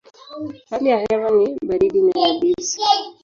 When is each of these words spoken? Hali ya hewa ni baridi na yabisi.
Hali 0.69 0.89
ya 0.89 0.97
hewa 1.09 1.31
ni 1.31 1.57
baridi 1.67 2.01
na 2.01 2.11
yabisi. 2.21 2.81